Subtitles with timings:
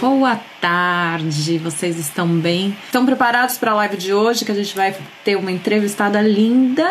[0.00, 2.76] Boa tarde, vocês estão bem?
[2.86, 6.90] Estão preparados para a live de hoje que a gente vai ter uma entrevistada linda,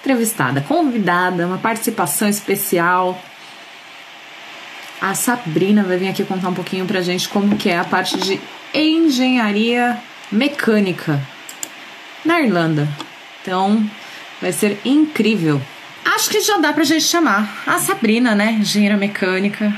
[0.00, 3.20] entrevistada, convidada, uma participação especial.
[5.00, 8.18] A Sabrina vai vir aqui contar um pouquinho pra gente como que é a parte
[8.18, 8.38] de
[8.74, 9.98] engenharia
[10.30, 11.18] mecânica
[12.24, 12.86] na Irlanda.
[13.40, 13.82] Então,
[14.42, 15.60] vai ser incrível.
[16.04, 18.52] Acho que já dá pra gente chamar a Sabrina, né?
[18.52, 19.72] Engenheira mecânica,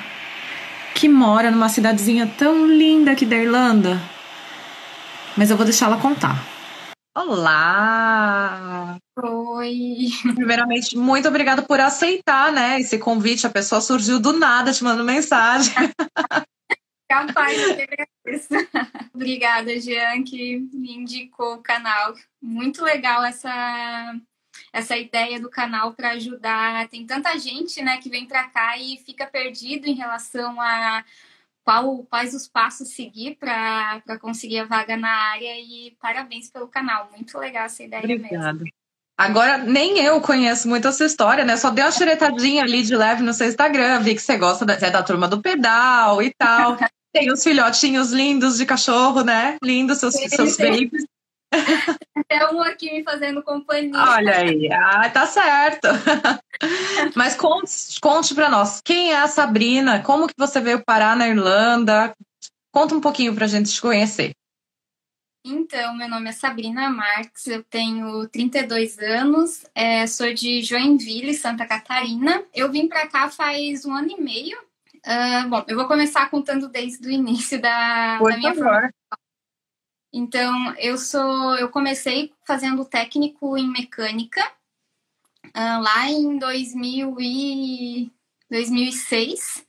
[0.94, 4.00] que mora numa cidadezinha tão linda aqui da Irlanda.
[5.36, 6.36] Mas eu vou deixar ela contar.
[7.16, 8.98] Olá!
[9.16, 10.08] Oi!
[10.34, 13.46] Primeiramente, muito obrigada por aceitar, né, esse convite.
[13.46, 15.72] A pessoa surgiu do nada te mandando mensagem.
[17.08, 18.48] Capaz, eu que agradeço.
[19.12, 22.14] Obrigada, Jean, que me indicou o canal.
[22.40, 24.14] Muito legal essa
[24.72, 26.88] essa ideia do canal para ajudar.
[26.88, 31.04] Tem tanta gente, né, que vem para cá e fica perdido em relação a
[31.62, 35.60] qual, quais os passos seguir para conseguir a vaga na área.
[35.60, 38.54] E parabéns pelo canal, muito legal essa ideia Obrigada.
[38.54, 38.81] mesmo.
[39.22, 41.56] Agora, nem eu conheço muito a sua história, né?
[41.56, 44.74] Só dei uma xeretadinha ali de leve no seu Instagram, vi que você gosta da,
[44.74, 46.76] é da turma do pedal e tal.
[47.14, 49.58] Tem os filhotinhos lindos de cachorro, né?
[49.62, 51.04] Lindos seus, seus babies.
[52.16, 53.92] Até um aqui me fazendo companhia.
[53.94, 55.86] Olha aí, ah, tá certo.
[57.14, 60.02] Mas conte, conte para nós, quem é a Sabrina?
[60.02, 62.12] Como que você veio parar na Irlanda?
[62.72, 64.32] Conta um pouquinho para a gente te conhecer.
[65.44, 71.66] Então, meu nome é Sabrina Marques, eu tenho 32 anos, é, sou de Joinville, Santa
[71.66, 72.44] Catarina.
[72.54, 74.56] Eu vim para cá faz um ano e meio.
[75.04, 78.70] Uh, bom, eu vou começar contando desde o início da, Por da minha favor.
[78.72, 78.92] formação.
[80.12, 84.46] Então, eu sou, eu comecei fazendo técnico em mecânica
[85.48, 88.12] uh, lá em 2000 e
[88.48, 89.66] 2006.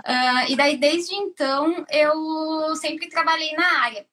[0.00, 4.06] Uh, e daí, desde então, eu sempre trabalhei na área.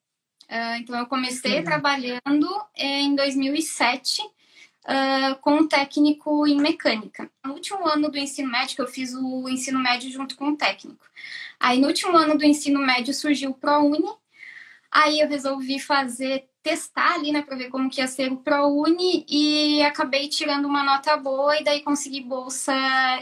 [0.54, 1.64] Uh, então, eu comecei uhum.
[1.64, 7.28] trabalhando em 2007 uh, com técnico em mecânica.
[7.44, 11.04] No último ano do ensino médio, eu fiz o ensino médio junto com o técnico.
[11.60, 14.10] Aí, no último ano do ensino médio, surgiu o ProUni,
[14.94, 19.26] Aí eu resolvi fazer, testar ali, né, para ver como que ia ser o ProUni
[19.28, 22.72] e acabei tirando uma nota boa e daí consegui bolsa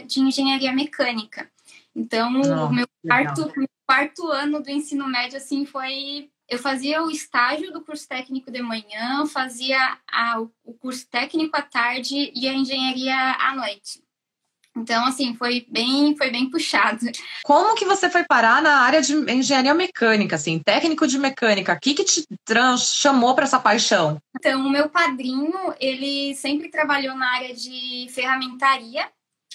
[0.06, 1.50] de engenharia mecânica.
[1.96, 6.30] Então, oh, o meu quarto, meu quarto ano do ensino médio, assim, foi...
[6.52, 11.62] Eu fazia o estágio do curso técnico de manhã, fazia a, o curso técnico à
[11.62, 14.04] tarde e a engenharia à noite.
[14.76, 17.06] Então, assim, foi bem, foi bem puxado.
[17.42, 21.72] Como que você foi parar na área de engenharia mecânica, assim, técnico de mecânica?
[21.72, 22.26] O que, que te
[22.76, 24.20] chamou para essa paixão?
[24.36, 29.08] Então, o meu padrinho, ele sempre trabalhou na área de ferramentaria.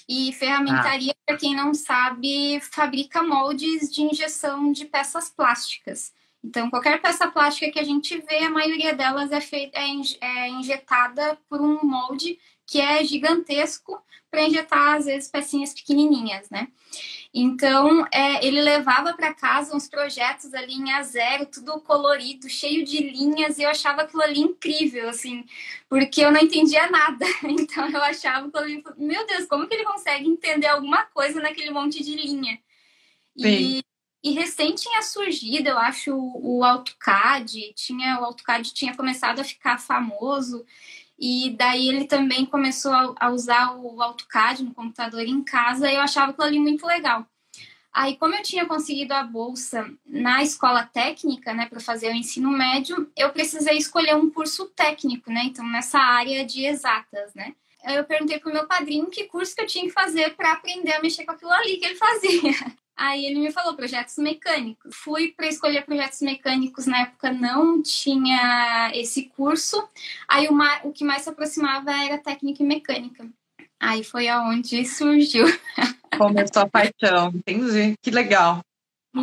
[0.10, 1.24] E ferramentaria, ah.
[1.28, 6.12] para quem não sabe, fabrica moldes de injeção de peças plásticas.
[6.48, 9.84] Então, qualquer peça plástica que a gente vê, a maioria delas é, feita, é,
[10.22, 16.70] é injetada por um molde que é gigantesco para injetar, às vezes, pecinhas pequenininhas, né?
[17.34, 22.86] Então, é, ele levava para casa uns projetos ali em a zero, tudo colorido, cheio
[22.86, 25.46] de linhas, e eu achava aquilo ali incrível, assim,
[25.90, 27.26] porque eu não entendia nada.
[27.44, 28.50] Então, eu achava
[28.98, 32.58] meu Deus, como que ele consegue entender alguma coisa naquele monte de linha?
[33.36, 33.84] E,
[34.28, 39.78] e recém tinha surgido, eu acho, o AutoCAD, tinha, o AutoCAD tinha começado a ficar
[39.78, 40.66] famoso,
[41.18, 46.02] e daí ele também começou a, usar o AutoCAD no computador em casa e eu
[46.02, 47.26] achava aquilo ali muito legal.
[47.94, 52.52] Aí, como eu tinha conseguido a bolsa na escola técnica, né, para fazer o ensino
[52.52, 57.56] médio, eu precisei escolher um curso técnico, né, então nessa área de exatas, né.
[57.84, 61.02] Eu perguntei pro meu padrinho que curso que eu tinha que fazer para aprender a
[61.02, 62.78] mexer com aquilo ali que ele fazia.
[62.98, 64.96] Aí ele me falou projetos mecânicos.
[64.96, 69.88] Fui para escolher projetos mecânicos, na época não tinha esse curso.
[70.28, 73.30] Aí o, o que mais se aproximava era técnica e mecânica.
[73.80, 75.46] Aí foi aonde surgiu.
[76.18, 77.94] Começou a paixão, entendi.
[78.02, 78.62] Que legal.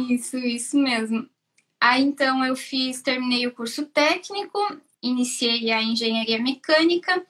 [0.09, 1.29] Isso, isso mesmo.
[1.81, 4.59] Aí então eu fiz, terminei o curso técnico,
[5.03, 7.27] iniciei a engenharia mecânica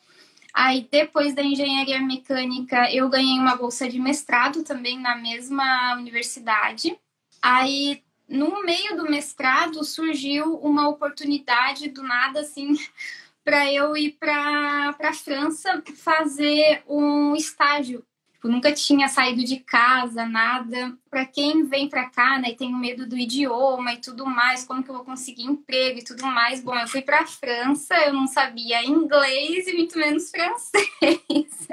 [0.54, 6.96] Aí, depois da engenharia mecânica, eu ganhei uma bolsa de mestrado também na mesma universidade.
[7.42, 12.68] Aí, no meio do mestrado, surgiu uma oportunidade do nada, assim,
[13.42, 18.06] para eu ir para a França fazer um estágio
[18.44, 20.94] Tipo, nunca tinha saído de casa, nada.
[21.08, 24.82] Para quem vem para cá, né, e tem medo do idioma e tudo mais, como
[24.82, 26.62] que eu vou conseguir emprego e tudo mais.
[26.62, 31.68] Bom, eu fui para França, eu não sabia inglês e muito menos francês.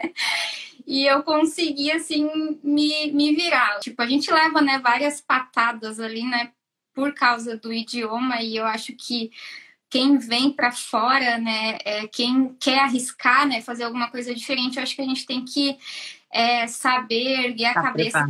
[0.88, 2.30] e eu consegui assim
[2.64, 3.80] me, me virar.
[3.82, 6.54] Tipo, a gente leva, né, várias patadas ali, né,
[6.94, 9.30] por causa do idioma e eu acho que
[9.90, 14.84] quem vem para fora, né, é, quem quer arriscar, né, fazer alguma coisa diferente, eu
[14.84, 15.78] acho que a gente tem que
[16.32, 18.30] é, saber erguer a tá cabeça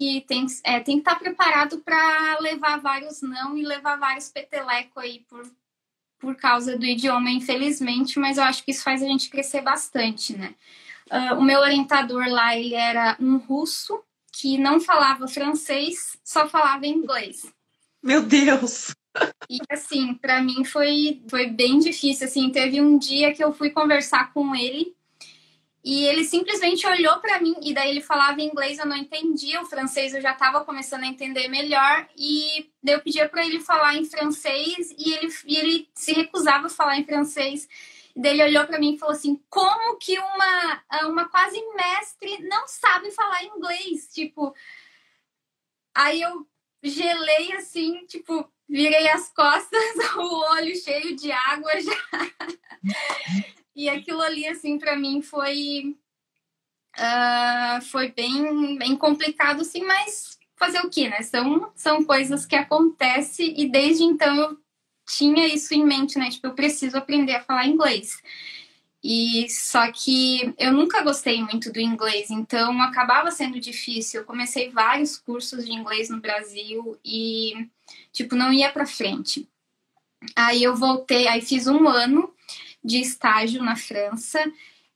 [0.00, 4.28] e tem, é, tem que estar tá preparado para levar vários não e levar vários
[4.28, 5.42] peteleco aí por,
[6.20, 10.36] por causa do idioma, infelizmente, mas eu acho que isso faz a gente crescer bastante,
[10.36, 10.54] né?
[11.10, 14.00] Uh, o meu orientador lá, ele era um russo
[14.30, 17.52] que não falava francês, só falava inglês.
[18.00, 18.94] Meu Deus!
[19.50, 22.26] E assim, para mim foi, foi bem difícil.
[22.26, 24.94] Assim, teve um dia que eu fui conversar com ele
[25.90, 29.64] e ele simplesmente olhou para mim e daí ele falava inglês, eu não entendia, o
[29.64, 33.94] francês eu já estava começando a entender melhor e daí eu pedia para ele falar
[33.94, 37.66] em francês e ele, e ele se recusava a falar em francês.
[38.14, 42.46] E daí ele olhou para mim e falou assim: "Como que uma uma quase mestre
[42.46, 44.54] não sabe falar inglês?" Tipo,
[45.94, 46.46] aí eu
[46.82, 49.82] gelei assim, tipo, virei as costas,
[50.18, 51.96] o olho cheio de água já.
[53.78, 55.96] E aquilo ali, assim, para mim foi.
[56.98, 61.22] Uh, foi bem, bem complicado, assim, mas fazer o que, né?
[61.22, 64.58] São, são coisas que acontecem e desde então eu
[65.06, 66.28] tinha isso em mente, né?
[66.28, 68.20] Tipo, eu preciso aprender a falar inglês.
[69.00, 74.22] E só que eu nunca gostei muito do inglês, então acabava sendo difícil.
[74.22, 77.68] Eu comecei vários cursos de inglês no Brasil e
[78.12, 79.48] tipo não ia para frente.
[80.34, 82.34] Aí eu voltei, aí fiz um ano
[82.84, 84.40] de estágio na França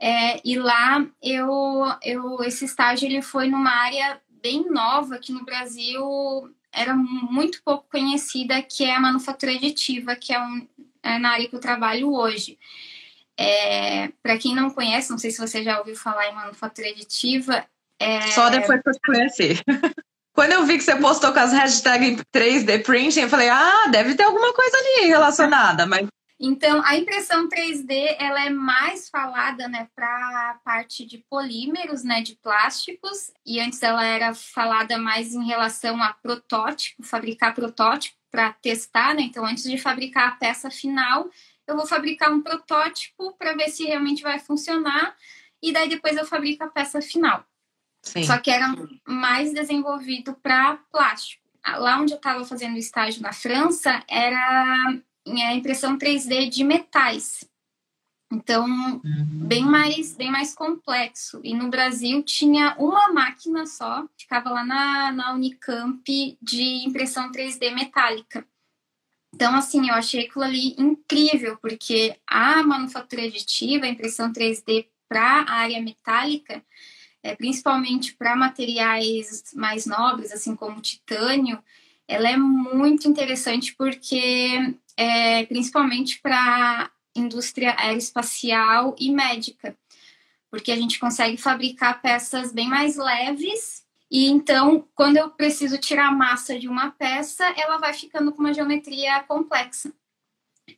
[0.01, 5.45] é, e lá eu, eu esse estágio ele foi numa área bem nova que no
[5.45, 10.67] Brasil era muito pouco conhecida, que é a manufatura aditiva, que é, um,
[11.03, 12.59] é na área que eu trabalho hoje.
[13.37, 17.65] É, para quem não conhece, não sei se você já ouviu falar em manufatura aditiva.
[17.99, 18.23] É...
[18.33, 19.61] Só depois que eu conheci.
[20.35, 24.15] Quando eu vi que você postou com as hashtags 3D printing, eu falei, ah, deve
[24.15, 26.09] ter alguma coisa ali relacionada, mas
[26.45, 32.21] então, a impressão 3D ela é mais falada né, para a parte de polímeros, né,
[32.21, 38.53] de plásticos, e antes ela era falada mais em relação a protótipo, fabricar protótipo para
[38.55, 39.23] testar, né?
[39.23, 41.31] Então, antes de fabricar a peça final,
[41.65, 45.15] eu vou fabricar um protótipo para ver se realmente vai funcionar
[45.63, 47.47] e daí depois eu fabrico a peça final.
[48.03, 48.25] Sim.
[48.25, 48.75] Só que era
[49.07, 51.41] mais desenvolvido para plástico.
[51.65, 54.93] Lá onde eu estava fazendo estágio na França era
[55.27, 57.45] a impressão 3D de metais.
[58.33, 59.47] Então, uhum.
[59.47, 61.41] bem mais bem mais complexo.
[61.45, 66.03] E no Brasil tinha uma máquina só, ficava lá na, na Unicamp
[66.41, 68.47] de impressão 3D metálica.
[69.35, 75.43] Então, assim, eu achei aquilo ali incrível, porque a manufatura aditiva, a impressão 3D para
[75.43, 76.63] a área metálica,
[77.23, 81.63] é, principalmente para materiais mais nobres, assim como titânio,
[82.09, 89.77] ela é muito interessante porque, é, principalmente para indústria aeroespacial e médica,
[90.51, 93.83] porque a gente consegue fabricar peças bem mais leves
[94.13, 98.41] e então, quando eu preciso tirar a massa de uma peça, ela vai ficando com
[98.41, 99.91] uma geometria complexa.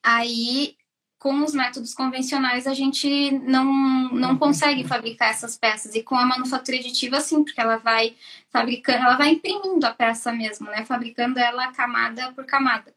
[0.00, 0.76] Aí,
[1.18, 5.94] com os métodos convencionais, a gente não, não consegue fabricar essas peças.
[5.94, 8.14] E com a manufatura aditiva, sim, porque ela vai
[8.50, 10.84] fabricando, ela vai imprimindo a peça mesmo, né?
[10.84, 12.94] Fabricando ela camada por camada.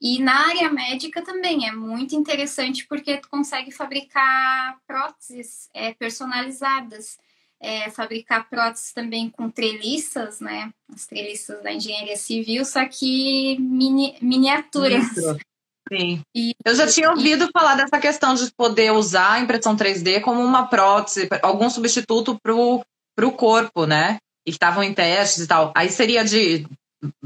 [0.00, 7.18] E na área médica também é muito interessante porque tu consegue fabricar próteses é, personalizadas
[7.64, 10.70] é, fabricar próteses também com treliças, né?
[10.92, 15.06] As treliças da engenharia civil, só que mini, miniaturas.
[15.92, 16.22] Sim.
[16.34, 17.50] E, eu já tinha ouvido e...
[17.52, 22.54] falar dessa questão de poder usar a impressão 3D como uma prótese, algum substituto para
[22.54, 24.18] o corpo, né?
[24.46, 25.72] E que estavam em testes e tal.
[25.74, 26.66] Aí seria de.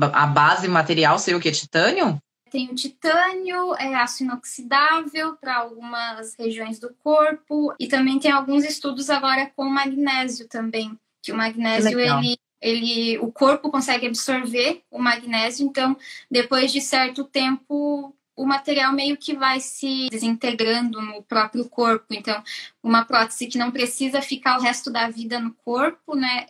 [0.00, 1.53] A base material seria o que?
[1.53, 2.19] Titânio?
[2.50, 8.65] Tem o titânio, é aço inoxidável para algumas regiões do corpo e também tem alguns
[8.65, 14.99] estudos agora com magnésio também, que o magnésio ele ele o corpo consegue absorver o
[14.99, 15.97] magnésio, então
[16.29, 22.07] depois de certo tempo o material meio que vai se desintegrando no próprio corpo.
[22.14, 22.42] Então,
[22.83, 26.47] uma prótese que não precisa ficar o resto da vida no corpo, né?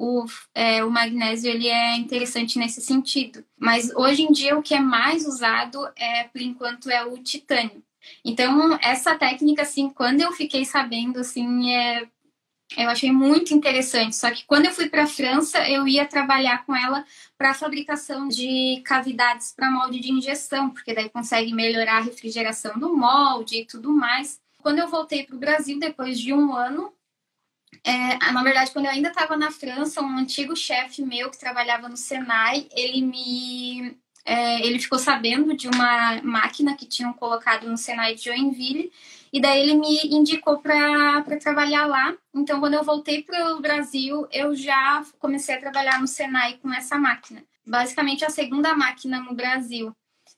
[0.00, 3.44] o, é, o magnésio ele é interessante nesse sentido.
[3.58, 7.82] Mas hoje em dia o que é mais usado é, por enquanto, é o titânio.
[8.24, 12.08] Então, essa técnica, assim, quando eu fiquei sabendo, assim, é,
[12.76, 14.16] Eu achei muito interessante.
[14.16, 17.04] Só que quando eu fui para a França, eu ia trabalhar com ela
[17.36, 22.78] para a fabricação de cavidades para molde de injeção, porque daí consegue melhorar a refrigeração
[22.78, 24.40] do molde e tudo mais.
[24.58, 26.92] Quando eu voltei para o Brasil, depois de um ano,
[27.82, 31.88] é, na verdade, quando eu ainda estava na França, um antigo chefe meu que trabalhava
[31.88, 37.78] no Senai, ele me é, ele ficou sabendo de uma máquina que tinham colocado no
[37.78, 38.92] Senai de Joinville
[39.32, 42.14] e daí ele me indicou para trabalhar lá.
[42.34, 46.72] Então, quando eu voltei para o Brasil, eu já comecei a trabalhar no Senai com
[46.72, 47.44] essa máquina.
[47.66, 49.94] Basicamente, a segunda máquina no Brasil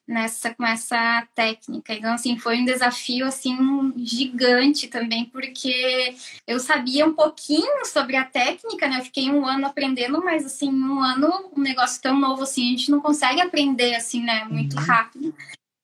[0.06, 1.94] nessa com essa técnica.
[1.94, 3.56] Então, assim, foi um desafio assim
[3.96, 6.14] gigante também, porque
[6.46, 8.99] eu sabia um pouquinho sobre a técnica, né?
[8.99, 12.70] Eu fiquei um ano aprendendo, mas assim, um ano, um negócio tão novo assim, a
[12.70, 14.44] gente não consegue aprender assim, né?
[14.44, 14.84] Muito uhum.
[14.84, 15.34] rápido.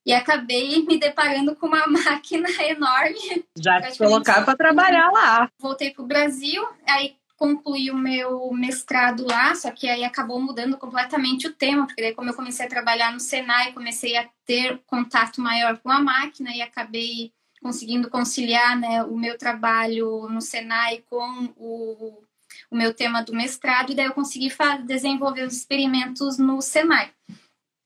[0.08, 3.44] E acabei me deparando com uma máquina enorme.
[3.54, 5.50] Já te colocar para trabalhar lá.
[5.60, 10.78] Voltei para o Brasil, aí concluí o meu mestrado lá, só que aí acabou mudando
[10.78, 14.80] completamente o tema, porque daí como eu comecei a trabalhar no Senai, comecei a ter
[14.86, 17.30] contato maior com a máquina e acabei
[17.62, 22.24] conseguindo conciliar né, o meu trabalho no Senai com o,
[22.70, 24.50] o meu tema do mestrado, e daí eu consegui
[24.86, 27.12] desenvolver os experimentos no Senai.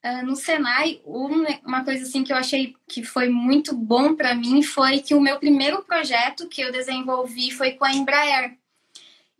[0.05, 4.35] Uh, no Senai, um, uma coisa assim que eu achei que foi muito bom para
[4.35, 8.57] mim foi que o meu primeiro projeto que eu desenvolvi foi com a Embraer.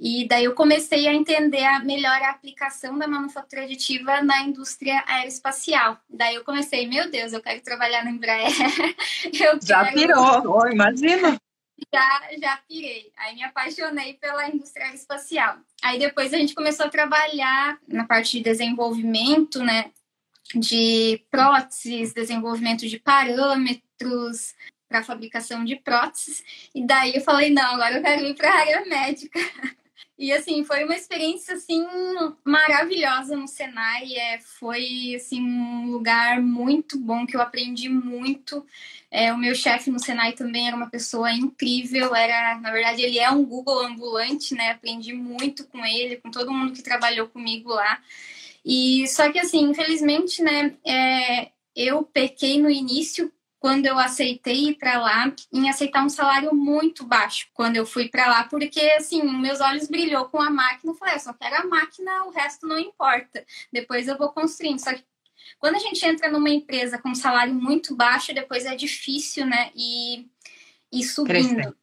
[0.05, 5.03] E daí eu comecei a entender a melhor a aplicação da manufatura aditiva na indústria
[5.07, 5.97] aeroespacial.
[6.11, 8.51] Daí eu comecei, meu Deus, eu quero trabalhar na Embraer.
[9.33, 9.95] eu já quero...
[9.95, 11.37] pirou, imagina.
[11.95, 13.13] Já, já pirei.
[13.17, 15.59] Aí me apaixonei pela indústria aeroespacial.
[15.83, 19.93] Aí depois a gente começou a trabalhar na parte de desenvolvimento, né?
[20.55, 24.55] De próteses, desenvolvimento de parâmetros,
[24.93, 26.45] para fabricação de próteses.
[26.75, 29.41] E daí eu falei, não, agora eu quero ir para a área médica.
[30.19, 31.85] E assim, foi uma experiência assim
[32.45, 38.65] maravilhosa no Senai, é, foi assim um lugar muito bom que eu aprendi muito.
[39.11, 43.19] É, o meu chefe no Senai também era uma pessoa incrível, era, na verdade, ele
[43.19, 44.71] é um Google ambulante, né?
[44.71, 48.01] Aprendi muito com ele, com todo mundo que trabalhou comigo lá.
[48.65, 54.75] E só que assim, infelizmente, né, é, eu pequei no início quando eu aceitei ir
[54.75, 59.23] para lá, em aceitar um salário muito baixo quando eu fui para lá, porque assim,
[59.23, 62.67] meus olhos brilhou com a máquina, eu falei, eu só quero a máquina, o resto
[62.67, 63.45] não importa.
[63.73, 64.81] Depois eu vou construindo.
[64.81, 65.05] Só que
[65.61, 69.71] quando a gente entra numa empresa com um salário muito baixo, depois é difícil, né?
[69.77, 70.27] E,
[70.91, 71.55] e subindo.
[71.55, 71.82] Crescer.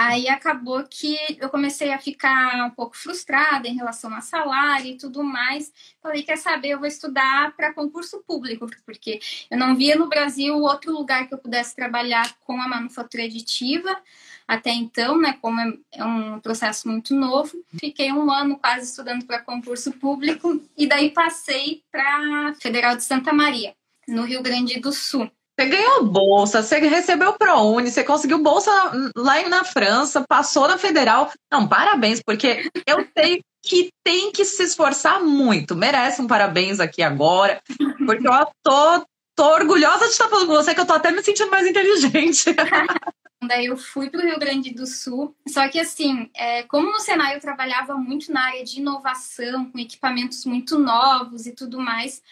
[0.00, 4.96] Aí acabou que eu comecei a ficar um pouco frustrada em relação a salário e
[4.96, 5.72] tudo mais.
[6.00, 9.18] Falei, quer saber, eu vou estudar para concurso público, porque
[9.50, 14.00] eu não via no Brasil outro lugar que eu pudesse trabalhar com a manufatura aditiva.
[14.46, 19.42] Até então, né, como é, um processo muito novo, fiquei um ano quase estudando para
[19.42, 23.74] concurso público e daí passei para Federal de Santa Maria,
[24.06, 25.28] no Rio Grande do Sul.
[25.58, 28.70] Você ganhou bolsa, você recebeu ProUni, você conseguiu bolsa
[29.16, 31.32] lá na França, passou na Federal.
[31.50, 35.74] Não, parabéns, porque eu sei que tem que se esforçar muito.
[35.74, 37.60] Merece um parabéns aqui agora,
[38.06, 41.24] porque eu tô, tô orgulhosa de estar falando com você, que eu tô até me
[41.24, 42.54] sentindo mais inteligente.
[43.42, 45.34] Daí eu fui para o Rio Grande do Sul.
[45.48, 49.78] Só que assim, é, como no Senai eu trabalhava muito na área de inovação, com
[49.80, 52.22] equipamentos muito novos e tudo mais,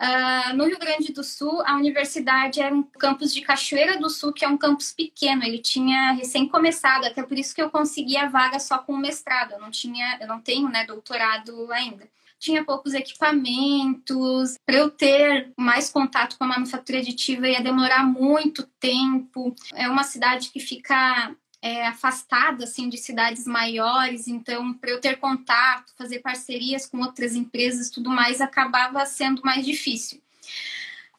[0.00, 4.32] Uh, no Rio Grande do Sul, a universidade era um campus de Cachoeira do Sul,
[4.32, 5.42] que é um campus pequeno.
[5.42, 8.98] Ele tinha recém começado, até por isso que eu consegui a vaga só com o
[8.98, 9.52] mestrado.
[9.52, 12.08] Eu não tinha, eu não tenho, né, doutorado ainda.
[12.38, 14.54] Tinha poucos equipamentos.
[14.64, 19.52] Para eu ter mais contato com a manufatura aditiva ia demorar muito tempo.
[19.74, 25.16] É uma cidade que fica é, afastada assim de cidades maiores, então para eu ter
[25.16, 30.22] contato, fazer parcerias com outras empresas, tudo mais acabava sendo mais difícil.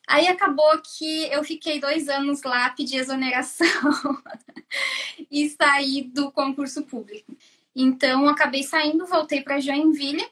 [0.08, 3.68] Aí acabou que eu fiquei dois anos lá, pedi exoneração
[5.30, 7.38] e saí do concurso público.
[7.76, 10.26] Então acabei saindo, voltei para Joinville.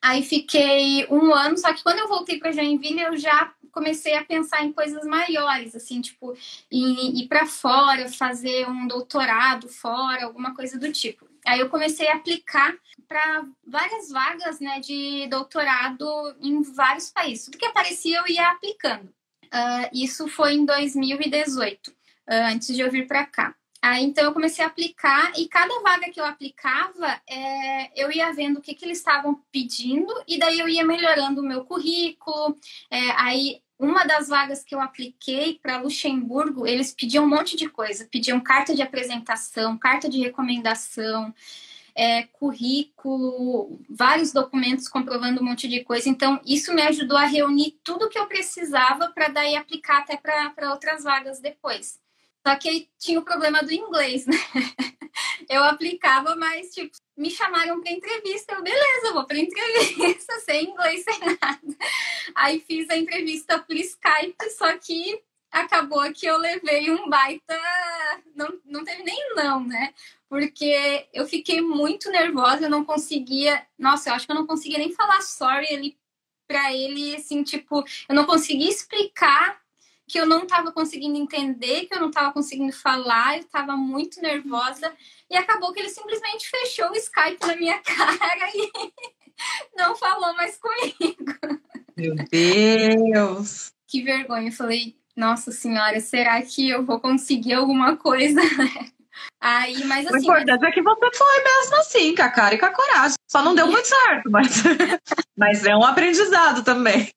[0.00, 4.24] Aí fiquei um ano, só que quando eu voltei para Joinville eu já comecei a
[4.24, 6.34] pensar em coisas maiores, assim, tipo,
[6.70, 11.28] em ir para fora, fazer um doutorado fora, alguma coisa do tipo.
[11.44, 12.74] Aí eu comecei a aplicar
[13.08, 16.06] para várias vagas, né, de doutorado
[16.40, 17.46] em vários países.
[17.46, 19.12] Tudo que aparecia eu ia aplicando.
[19.46, 21.94] Uh, isso foi em 2018, uh,
[22.52, 23.54] antes de eu vir para cá.
[23.86, 28.32] Aí, então, eu comecei a aplicar e cada vaga que eu aplicava, é, eu ia
[28.32, 32.58] vendo o que, que eles estavam pedindo e daí eu ia melhorando o meu currículo.
[32.90, 37.68] É, aí, uma das vagas que eu apliquei para Luxemburgo, eles pediam um monte de
[37.68, 38.08] coisa.
[38.10, 41.34] Pediam carta de apresentação, carta de recomendação,
[41.94, 46.08] é, currículo, vários documentos comprovando um monte de coisa.
[46.08, 50.70] Então, isso me ajudou a reunir tudo que eu precisava para daí aplicar até para
[50.70, 52.02] outras vagas depois.
[52.46, 54.36] Só que tinha o problema do inglês, né?
[55.48, 58.54] Eu aplicava, mas, tipo, me chamaram para entrevista.
[58.54, 61.76] Eu, beleza, vou para entrevista, sem inglês, sem nada.
[62.34, 67.58] Aí fiz a entrevista por Skype, só que acabou que eu levei um baita.
[68.34, 69.94] Não, não teve nem não, né?
[70.28, 73.66] Porque eu fiquei muito nervosa, eu não conseguia.
[73.78, 75.96] Nossa, eu acho que eu não conseguia nem falar sorry ali
[76.46, 79.63] para ele, assim, tipo, eu não conseguia explicar
[80.06, 84.20] que eu não estava conseguindo entender, que eu não estava conseguindo falar, eu estava muito
[84.20, 84.92] nervosa.
[85.30, 88.70] E acabou que ele simplesmente fechou o Skype na minha cara e
[89.76, 91.60] não falou mais comigo.
[91.96, 93.72] Meu Deus!
[93.88, 94.48] Que vergonha.
[94.48, 98.40] Eu falei, nossa senhora, será que eu vou conseguir alguma coisa?
[99.40, 100.16] Aí, mas assim.
[100.16, 100.70] O importante mas...
[100.70, 103.16] é que você foi mesmo assim, com a cara e com a coragem.
[103.30, 104.62] Só não deu muito certo, mas,
[105.36, 107.10] mas é um aprendizado também.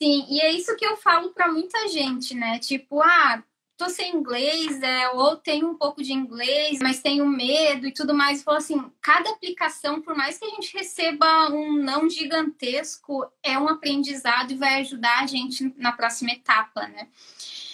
[0.00, 2.58] Sim, e é isso que eu falo para muita gente, né?
[2.58, 3.42] Tipo, ah,
[3.76, 8.14] tô sem inglês, é, ou tenho um pouco de inglês, mas tenho medo e tudo
[8.14, 8.42] mais.
[8.42, 13.68] Falou assim, cada aplicação, por mais que a gente receba um não gigantesco, é um
[13.68, 17.08] aprendizado e vai ajudar a gente na próxima etapa, né?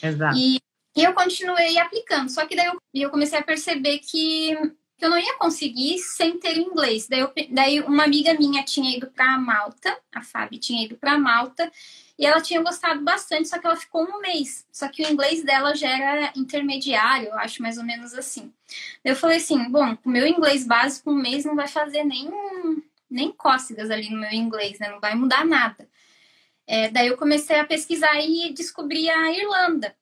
[0.03, 0.37] Exato.
[0.37, 0.59] E,
[0.97, 4.57] e eu continuei aplicando, só que daí eu, eu comecei a perceber que
[4.97, 7.09] que eu não ia conseguir sem ter inglês.
[7.09, 11.19] Daí, eu, daí uma amiga minha tinha ido para Malta, a Fábio tinha ido para
[11.19, 11.71] Malta,
[12.19, 14.67] e ela tinha gostado bastante, só que ela ficou um mês.
[14.71, 18.53] Só que o inglês dela já era intermediário, eu acho mais ou menos assim.
[19.05, 22.31] Eu falei assim: bom, o meu inglês básico, um mês não vai fazer nem,
[23.11, 24.89] nem cócegas ali no meu inglês, né?
[24.91, 25.89] Não vai mudar nada.
[26.67, 29.95] É, daí eu comecei a pesquisar e descobri a Irlanda.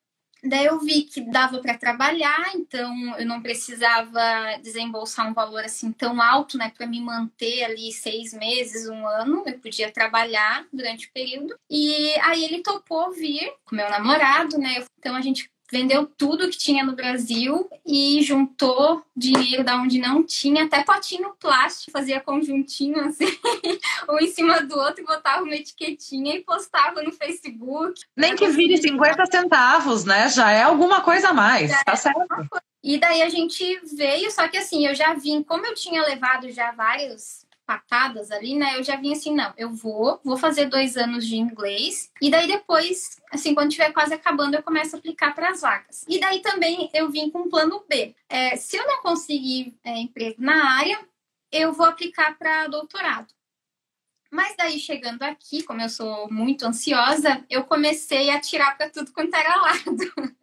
[0.45, 4.21] Daí eu vi que dava para trabalhar, então eu não precisava
[4.61, 9.45] desembolsar um valor assim tão alto, né, para me manter ali seis meses, um ano.
[9.47, 11.55] Eu podia trabalhar durante o período.
[11.71, 14.85] E aí ele topou vir com meu namorado, né?
[14.99, 20.23] Então a gente vendeu tudo que tinha no Brasil e juntou dinheiro da onde não
[20.23, 23.25] tinha, até potinho plástico, fazia conjuntinho assim,
[24.09, 28.03] um em cima do outro, botava uma etiquetinha e postava no Facebook.
[28.15, 30.29] Nem que vire 50 centavos, né?
[30.29, 32.27] Já é alguma coisa a mais, já tá é certo.
[32.85, 36.51] E daí a gente veio, só que assim, eu já vim, como eu tinha levado
[36.51, 38.79] já vários patadas ali, né?
[38.79, 42.47] Eu já vim assim, não, eu vou, vou fazer dois anos de inglês e daí
[42.47, 46.05] depois, assim, quando tiver quase acabando, eu começo a aplicar para as vagas.
[46.09, 48.15] E daí também eu vim com um plano B.
[48.29, 50.99] É, se eu não conseguir é, emprego na área,
[51.51, 53.33] eu vou aplicar para doutorado.
[54.31, 59.13] Mas daí chegando aqui, como eu sou muito ansiosa, eu comecei a tirar para tudo
[59.13, 59.97] quanto era lado.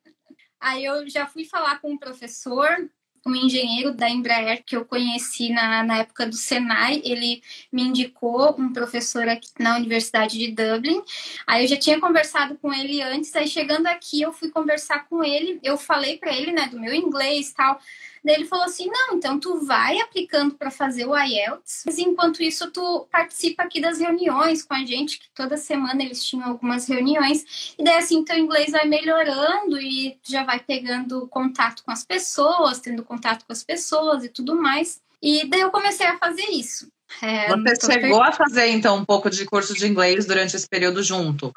[0.60, 2.89] Aí eu já fui falar com o professor,
[3.25, 8.55] um engenheiro da Embraer que eu conheci na, na época do Senai, ele me indicou
[8.58, 11.01] um professor aqui na Universidade de Dublin.
[11.45, 15.23] Aí eu já tinha conversado com ele antes, aí chegando aqui eu fui conversar com
[15.23, 17.79] ele, eu falei para ele, né, do meu inglês, tal.
[18.23, 22.43] Daí ele falou assim: não, então tu vai aplicando para fazer o IELTS, mas enquanto
[22.43, 26.88] isso tu participa aqui das reuniões com a gente, que toda semana eles tinham algumas
[26.88, 32.03] reuniões, e daí assim teu inglês vai melhorando e já vai pegando contato com as
[32.03, 35.01] pessoas, tendo contato com as pessoas e tudo mais.
[35.21, 36.89] E daí eu comecei a fazer isso.
[37.21, 38.29] É, Você chegou per...
[38.29, 41.51] a fazer então um pouco de curso de inglês durante esse período junto?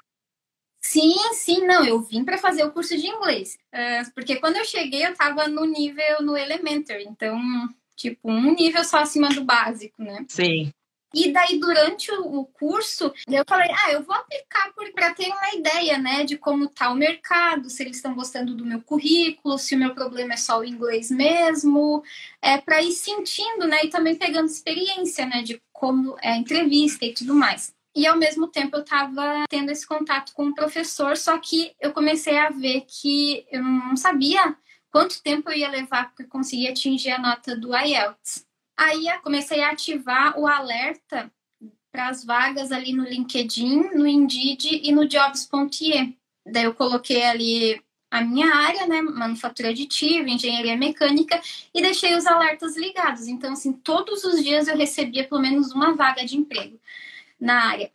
[0.85, 3.57] Sim, sim, não, eu vim para fazer o curso de inglês.
[3.73, 7.41] Uh, porque quando eu cheguei, eu estava no nível no Elementary, então,
[7.97, 10.27] tipo, um nível só acima do básico, né?
[10.29, 10.73] Sim.
[11.15, 15.99] E daí, durante o curso, eu falei, ah, eu vou aplicar para ter uma ideia,
[15.99, 19.79] né, de como tá o mercado, se eles estão gostando do meu currículo, se o
[19.79, 22.03] meu problema é só o inglês mesmo,
[22.41, 27.05] é para ir sentindo, né, e também pegando experiência, né, de como é a entrevista
[27.05, 27.75] e tudo mais.
[27.95, 31.93] E ao mesmo tempo eu estava tendo esse contato com o professor, só que eu
[31.93, 34.57] comecei a ver que eu não sabia
[34.91, 38.47] quanto tempo eu ia levar para conseguir atingir a nota do IELTS.
[38.79, 41.31] Aí eu comecei a ativar o alerta
[41.91, 46.17] para as vagas ali no LinkedIn, no Indeed e no Jobs.ie.
[46.47, 51.41] Daí eu coloquei ali a minha área, né, manufatura aditiva, engenharia mecânica,
[51.73, 53.27] e deixei os alertas ligados.
[53.27, 56.79] Então, assim, todos os dias eu recebia pelo menos uma vaga de emprego
[57.43, 57.93] na área.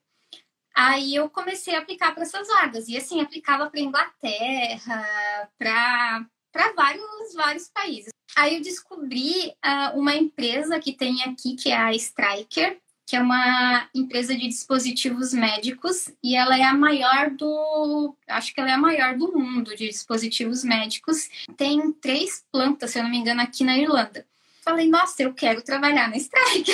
[0.75, 2.87] Aí eu comecei a aplicar para essas vagas.
[2.87, 6.27] E assim, aplicava para Inglaterra, para
[6.75, 8.09] vários, vários países.
[8.35, 13.21] Aí eu descobri uh, uma empresa que tem aqui, que é a Striker, que é
[13.21, 18.73] uma empresa de dispositivos médicos e ela é a maior do, acho que ela é
[18.73, 21.29] a maior do mundo de dispositivos médicos.
[21.55, 24.27] Tem três plantas, se eu não me engano, aqui na Irlanda.
[24.61, 26.73] Falei, nossa, eu quero trabalhar na Strike.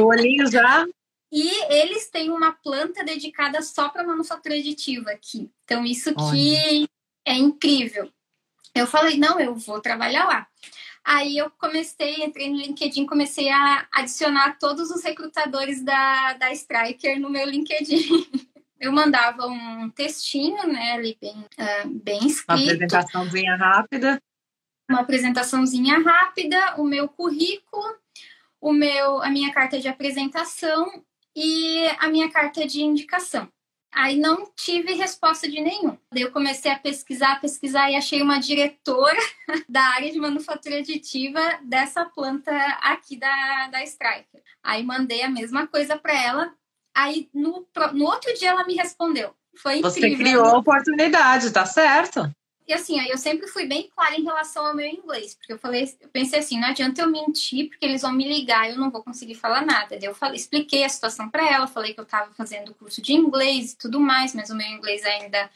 [0.00, 0.86] O olhinho já.
[1.36, 5.50] E eles têm uma planta dedicada só para manufatura aditiva aqui.
[5.64, 6.88] Então, isso que
[7.26, 8.10] é incrível.
[8.74, 10.46] Eu falei, não, eu vou trabalhar lá.
[11.04, 17.20] Aí eu comecei, entrei no LinkedIn, comecei a adicionar todos os recrutadores da, da Striker
[17.20, 18.08] no meu LinkedIn.
[18.78, 22.52] Eu mandava um textinho, né, ali bem, uh, bem escrito.
[22.52, 24.22] Uma apresentaçãozinha rápida.
[24.86, 27.96] Uma apresentaçãozinha rápida, o meu currículo,
[28.60, 31.05] o meu, a minha carta de apresentação
[31.36, 33.46] e a minha carta de indicação.
[33.92, 35.96] Aí não tive resposta de nenhum.
[36.12, 39.18] Daí eu comecei a pesquisar, pesquisar e achei uma diretora
[39.68, 44.42] da área de manufatura aditiva dessa planta aqui da, da Striker.
[44.62, 46.52] Aí mandei a mesma coisa para ela.
[46.94, 49.34] Aí no, no outro dia ela me respondeu.
[49.56, 49.90] Foi incrível.
[49.90, 52.30] Você criou a oportunidade, tá certo?
[52.66, 55.84] E assim, eu sempre fui bem clara em relação ao meu inglês, porque eu falei,
[56.00, 59.02] eu pensei assim, não adianta eu mentir, porque eles vão me ligar eu não vou
[59.02, 59.96] conseguir falar nada.
[59.96, 63.12] Daí eu falei, expliquei a situação para ela, falei que eu estava fazendo curso de
[63.12, 65.48] inglês e tudo mais, mas o meu inglês ainda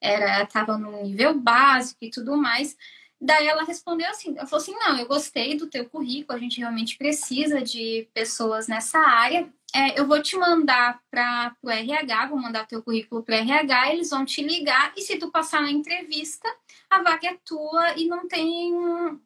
[0.00, 2.76] era estava no nível básico e tudo mais.
[3.20, 6.60] Daí ela respondeu assim, ela falou assim, não, eu gostei do teu currículo, a gente
[6.60, 12.38] realmente precisa de pessoas nessa área, é, eu vou te mandar para o RH, vou
[12.38, 15.70] mandar teu currículo para o RH, eles vão te ligar e se tu passar na
[15.70, 16.48] entrevista,
[16.88, 18.72] a vaga é tua e não tem,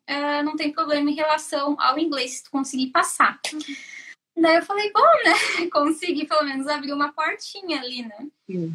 [0.06, 3.38] é, não tem problema em relação ao inglês se tu conseguir passar.
[3.52, 3.60] Uhum.
[4.38, 5.68] Daí eu falei, bom, né?
[5.70, 8.26] Consegui pelo menos abrir uma portinha ali, né?
[8.46, 8.74] Sim.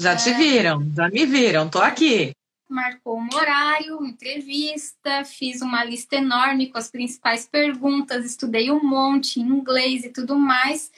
[0.00, 0.34] Já te é...
[0.34, 2.34] viram, já me viram, tô aqui
[2.74, 8.82] marcou um horário, uma entrevista, fiz uma lista enorme com as principais perguntas, estudei um
[8.82, 10.90] monte em inglês e tudo mais.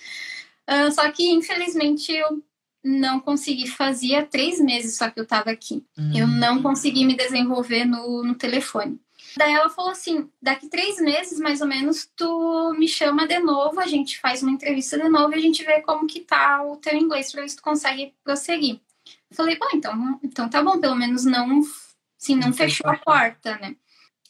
[0.69, 2.43] Uh, só que, infelizmente, eu
[2.83, 3.69] não consegui.
[3.69, 5.85] Fazia três meses só que eu estava aqui.
[5.99, 6.13] Hum.
[6.15, 8.99] Eu não consegui me desenvolver no, no telefone.
[9.37, 13.79] Daí ela falou assim: daqui três meses, mais ou menos, tu me chama de novo,
[13.79, 16.77] a gente faz uma entrevista de novo e a gente vê como que tá o
[16.77, 18.81] teu inglês para ver se tu consegue prosseguir.
[19.33, 21.61] Falei, bom, então, então tá bom, pelo menos não,
[22.17, 23.77] sim, não fechou a porta, né?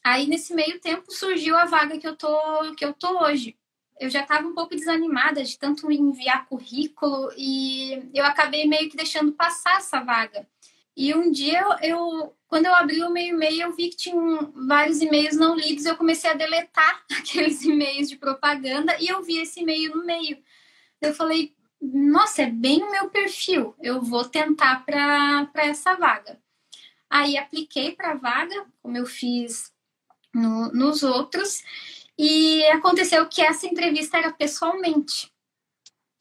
[0.03, 3.57] Aí nesse meio tempo surgiu a vaga que eu tô que eu tô hoje.
[3.99, 8.97] Eu já estava um pouco desanimada de tanto enviar currículo e eu acabei meio que
[8.97, 10.47] deixando passar essa vaga.
[10.97, 14.17] E um dia eu, eu quando eu abri o meu e-mail, eu vi que tinha
[14.55, 19.39] vários e-mails não lidos, eu comecei a deletar aqueles e-mails de propaganda e eu vi
[19.39, 20.39] esse e-mail no meio.
[21.01, 26.39] Eu falei, nossa, é bem o meu perfil, eu vou tentar para essa vaga.
[27.09, 29.73] Aí apliquei para a vaga, como eu fiz
[30.35, 31.63] no, nos outros,
[32.19, 35.31] e aconteceu que essa entrevista era pessoalmente.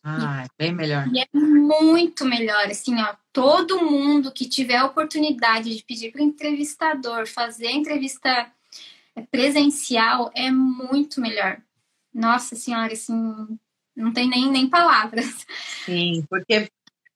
[0.04, 1.08] Ah, é bem melhor.
[1.12, 3.16] E é muito melhor, assim, ó.
[3.34, 8.52] Todo mundo que tiver a oportunidade de pedir para o entrevistador fazer a entrevista
[9.32, 11.60] presencial é muito melhor.
[12.14, 13.60] Nossa senhora, assim,
[13.96, 15.46] não tem nem, nem palavras.
[15.86, 16.68] Sim, porque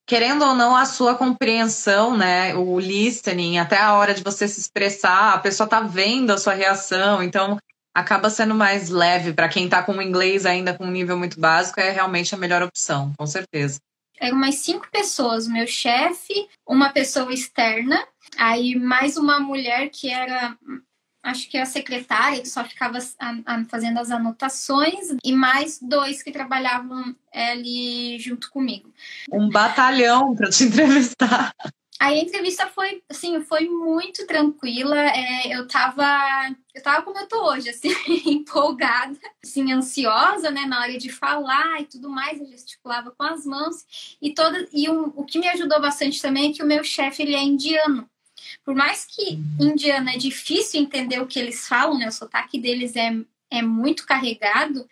[0.10, 4.60] querendo ou não, a sua compreensão, né, o listening, até a hora de você se
[4.60, 7.60] expressar, a pessoa tá vendo a sua reação, então
[7.94, 11.40] acaba sendo mais leve para quem tá com o inglês ainda com um nível muito
[11.40, 13.80] básico, é realmente a melhor opção, com certeza.
[14.20, 18.04] Eram mais cinco pessoas, o meu chefe, uma pessoa externa,
[18.36, 20.58] aí mais uma mulher que era
[21.24, 23.00] acho que a secretária que só ficava
[23.70, 28.92] fazendo as anotações e mais dois que trabalhavam ali junto comigo.
[29.32, 31.54] Um batalhão para te entrevistar.
[32.00, 34.98] Aí a entrevista foi, assim, foi muito tranquila.
[34.98, 36.06] É, eu tava,
[36.74, 37.90] eu tava como eu tô hoje, assim,
[38.26, 42.40] empolgada, assim, ansiosa, né, na hora de falar e tudo mais.
[42.40, 44.66] Eu gesticulava com as mãos e toda.
[44.72, 47.44] E um, o que me ajudou bastante também é que o meu chefe ele é
[47.44, 48.10] indiano.
[48.64, 52.08] Por mais que indiano é difícil entender o que eles falam, né?
[52.08, 53.16] O sotaque deles é,
[53.50, 54.88] é muito carregado,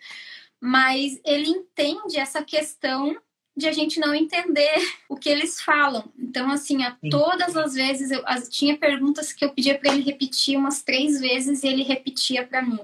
[0.60, 3.16] mas ele entende essa questão
[3.56, 4.76] de a gente não entender
[5.08, 6.04] o que eles falam.
[6.18, 10.02] Então, assim, a, todas as vezes eu as, tinha perguntas que eu pedia para ele
[10.02, 12.80] repetir umas três vezes e ele repetia para mim.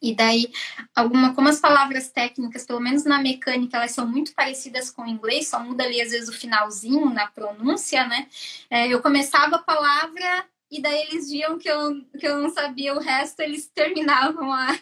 [0.00, 0.50] E daí,
[0.94, 5.08] alguma, como as palavras técnicas, pelo menos na mecânica, elas são muito parecidas com o
[5.08, 8.28] inglês, só muda ali às vezes o finalzinho na pronúncia, né?
[8.70, 12.94] É, eu começava a palavra e daí eles viam que eu, que eu não sabia
[12.94, 14.78] o resto, eles terminavam a,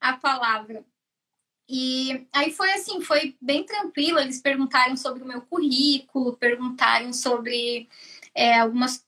[0.00, 0.84] a palavra.
[1.68, 4.18] E aí foi assim, foi bem tranquilo.
[4.18, 7.88] Eles perguntaram sobre o meu currículo, perguntaram sobre
[8.34, 9.04] é, algumas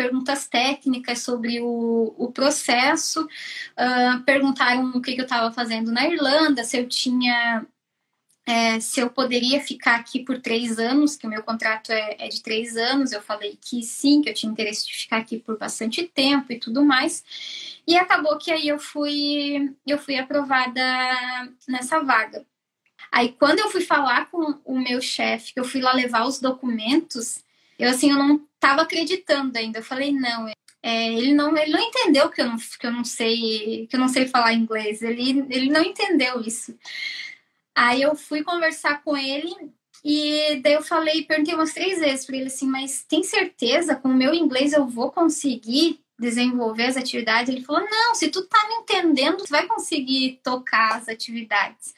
[0.00, 6.08] perguntas técnicas sobre o, o processo, uh, perguntaram o que, que eu estava fazendo na
[6.08, 7.66] Irlanda, se eu tinha
[8.46, 12.28] é, se eu poderia ficar aqui por três anos, que o meu contrato é, é,
[12.28, 13.12] de três anos.
[13.12, 16.58] Eu falei que sim, que eu tinha interesse de ficar aqui por bastante tempo e
[16.58, 17.22] tudo mais.
[17.86, 20.82] E acabou que aí eu fui, eu fui aprovada
[21.68, 22.44] nessa vaga.
[23.12, 26.40] Aí quando eu fui falar com o meu chefe, que eu fui lá levar os
[26.40, 27.44] documentos,
[27.78, 29.78] eu assim, eu não estava acreditando ainda.
[29.78, 30.46] Eu falei, não,
[30.82, 34.00] é, ele não ele não entendeu que eu não, que eu não sei que eu
[34.00, 35.02] não sei falar inglês.
[35.02, 36.76] Ele, ele não entendeu isso.
[37.74, 39.54] Aí eu fui conversar com ele
[40.04, 44.08] e daí eu falei, perguntei umas três vezes para ele assim, mas tem certeza com
[44.08, 47.48] o meu inglês eu vou conseguir desenvolver as atividades?
[47.48, 51.94] Ele falou, não, se tu tá me entendendo, tu vai conseguir tocar as atividades.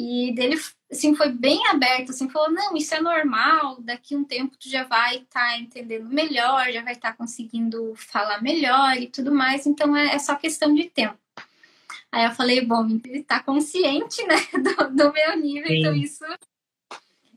[0.00, 0.56] E dele,
[0.88, 4.84] assim, foi bem aberto, assim, falou, não, isso é normal, daqui um tempo tu já
[4.84, 9.66] vai estar tá entendendo melhor, já vai estar tá conseguindo falar melhor e tudo mais,
[9.66, 11.18] então é, é só questão de tempo.
[12.12, 15.78] Aí eu falei, bom, ele tá consciente, né, do, do meu nível, então Sim.
[15.78, 16.24] então isso,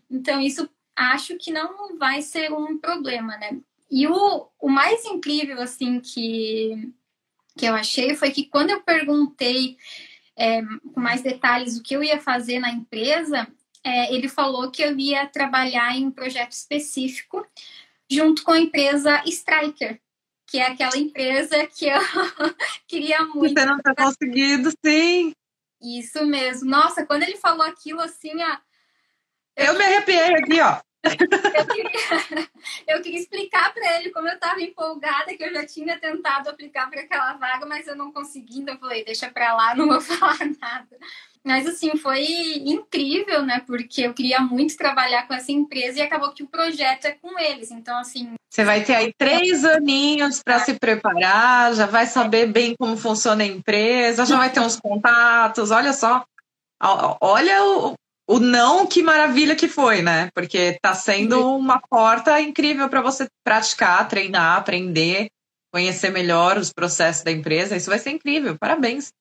[0.08, 3.60] então isso acho que não vai ser um problema, né?
[3.90, 6.94] E o, o mais incrível, assim, que,
[7.58, 9.78] que eu achei foi que quando eu perguntei
[10.42, 13.48] é, com mais detalhes o que eu ia fazer na empresa,
[13.84, 17.46] é, ele falou que eu ia trabalhar em um projeto específico
[18.10, 20.02] junto com a empresa Striker,
[20.48, 22.00] que é aquela empresa que eu
[22.88, 23.54] queria muito.
[23.54, 25.32] Você não está conseguindo, sim.
[25.80, 26.68] Isso mesmo.
[26.68, 28.58] Nossa, quando ele falou aquilo assim, ó,
[29.56, 30.82] eu, eu me arrepiei aqui, ó.
[31.04, 32.50] Eu, queria,
[32.88, 36.90] eu queria explicar para ele como eu estava empolgada, que eu já tinha tentado aplicar
[36.90, 40.00] para aquela vaga, mas eu não consegui, então eu falei, deixa para lá, não vou
[40.02, 40.98] falar nada.
[41.44, 42.24] Mas assim, foi
[42.66, 43.64] incrível, né?
[43.66, 47.40] Porque eu queria muito trabalhar com essa empresa e acabou que o projeto é com
[47.40, 47.72] eles.
[47.72, 48.34] Então, assim.
[48.48, 53.44] Você vai ter aí três aninhos para se preparar, já vai saber bem como funciona
[53.44, 56.24] a empresa, já vai ter uns contatos, olha só.
[57.20, 57.96] Olha o,
[58.32, 60.30] o não, que maravilha que foi, né?
[60.34, 65.30] Porque está sendo uma porta incrível para você praticar, treinar, aprender,
[65.70, 67.76] conhecer melhor os processos da empresa.
[67.76, 68.58] Isso vai ser incrível.
[68.58, 69.12] Parabéns.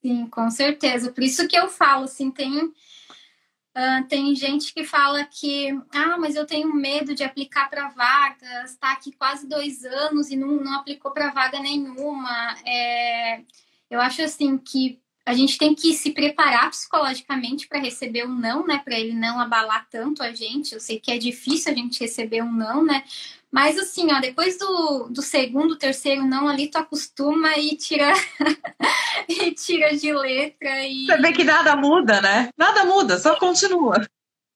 [0.00, 1.10] Sim, com certeza.
[1.10, 6.36] Por isso que eu falo, assim, tem, uh, tem gente que fala que, ah, mas
[6.36, 10.74] eu tenho medo de aplicar para vagas, está aqui quase dois anos e não, não
[10.76, 12.56] aplicou para vaga nenhuma.
[12.64, 13.42] É,
[13.90, 18.66] eu acho, assim, que a gente tem que se preparar psicologicamente para receber um não,
[18.66, 18.80] né?
[18.84, 20.74] Para ele não abalar tanto a gente.
[20.74, 23.04] Eu sei que é difícil a gente receber um não, né?
[23.50, 28.12] Mas assim, ó, depois do, do segundo, terceiro não ali, tu acostuma e tira
[29.28, 31.06] e tira de letra e.
[31.06, 32.48] Você vê que nada muda, né?
[32.56, 34.06] Nada muda, só continua.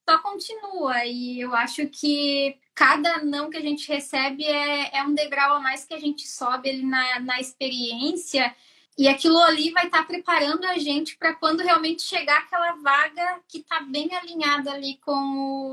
[0.08, 1.04] Só continua.
[1.04, 5.60] E eu acho que cada não que a gente recebe é, é um degrau a
[5.60, 8.54] mais que a gente sobe ali na, na experiência.
[8.96, 13.40] E aquilo ali vai estar tá preparando a gente para quando realmente chegar aquela vaga
[13.48, 15.10] que está bem alinhada ali com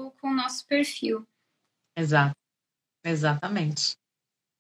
[0.08, 1.26] o, com o nosso perfil.
[1.96, 2.36] Exato.
[3.04, 3.94] Exatamente.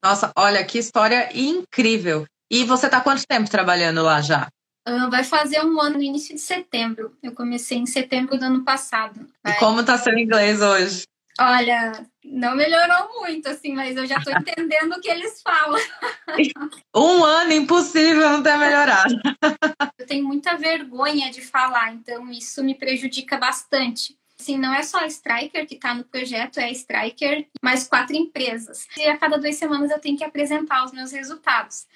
[0.03, 2.25] Nossa, olha que história incrível.
[2.51, 4.47] E você está quanto tempo trabalhando lá já?
[4.87, 7.15] Uh, vai fazer um ano no início de setembro.
[7.21, 9.27] Eu comecei em setembro do ano passado.
[9.43, 9.53] Vai.
[9.53, 11.03] E como está seu inglês hoje?
[11.43, 15.79] Olha, não melhorou muito, assim, mas eu já estou entendendo o que eles falam.
[16.95, 19.15] Um ano impossível não ter melhorado.
[19.97, 24.17] Eu tenho muita vergonha de falar, então isso me prejudica bastante.
[24.39, 28.15] Assim, não é só a Striker que está no projeto, é a Striker mais quatro
[28.15, 28.87] empresas.
[28.97, 31.87] E a cada duas semanas eu tenho que apresentar os meus resultados.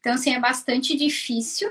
[0.00, 1.70] Então, assim, é bastante difícil.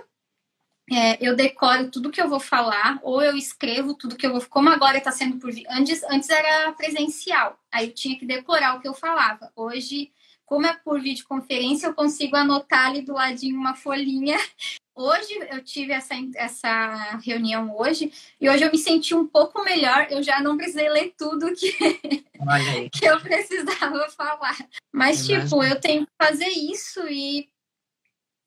[0.91, 4.46] É, eu decoro tudo que eu vou falar, ou eu escrevo tudo que eu vou.
[4.50, 5.50] Como agora está sendo por.
[5.69, 9.52] Antes, antes era presencial, aí eu tinha que decorar o que eu falava.
[9.56, 10.12] Hoje,
[10.46, 14.38] como é por videoconferência, eu consigo anotar ali do ladinho uma folhinha
[14.96, 20.06] Hoje eu tive essa, essa reunião hoje e hoje eu me senti um pouco melhor.
[20.12, 21.72] Eu já não precisei ler tudo que,
[22.93, 24.56] que eu precisava falar.
[24.91, 27.50] Mas, tipo, eu tenho que fazer isso e,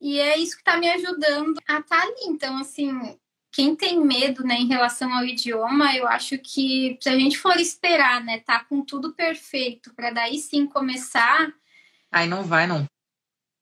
[0.06, 2.26] e é isso que está me ajudando a estar tá ali.
[2.26, 3.18] Então, assim,
[3.50, 7.56] quem tem medo né, em relação ao idioma, eu acho que se a gente for
[7.56, 11.52] esperar, né, tá com tudo perfeito para daí sim começar.
[12.12, 12.86] Aí não vai, não